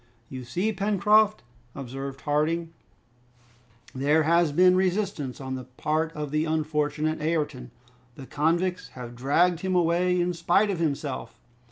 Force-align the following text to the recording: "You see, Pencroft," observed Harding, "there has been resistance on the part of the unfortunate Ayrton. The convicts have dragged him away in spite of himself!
"You 0.29 0.43
see, 0.45 0.73
Pencroft," 0.73 1.43
observed 1.75 2.21
Harding, 2.21 2.73
"there 3.93 4.23
has 4.23 4.51
been 4.51 4.75
resistance 4.75 5.39
on 5.39 5.53
the 5.53 5.65
part 5.65 6.11
of 6.13 6.31
the 6.31 6.43
unfortunate 6.45 7.21
Ayrton. 7.21 7.69
The 8.15 8.25
convicts 8.25 8.87
have 8.97 9.15
dragged 9.15 9.59
him 9.59 9.75
away 9.75 10.19
in 10.19 10.33
spite 10.33 10.71
of 10.71 10.79
himself! 10.79 11.39